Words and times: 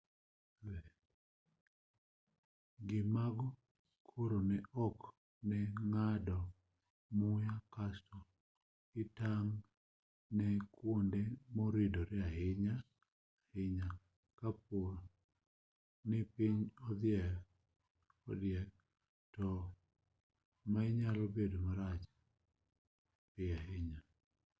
gi 2.87 2.99
mago 3.13 3.47
koro 4.07 4.39
ikri 4.57 4.89
ne 5.49 5.59
ng'ado 5.93 6.37
muya 7.17 7.55
kaeto 7.73 8.19
itang' 9.03 9.53
ne 10.37 10.47
kuonde 10.75 11.21
moridre 11.55 12.15
ahinya 12.29 12.75
ahinya 13.49 13.87
kaponi 14.39 16.19
piny 16.33 16.57
odhiek 16.87 17.33
ni 18.41 18.49
mar 19.37 19.59
onyalo 20.89 21.23
bedo 21.35 21.57
marach 21.65 22.03
piyo 23.33 23.53
ahinya 23.61 23.99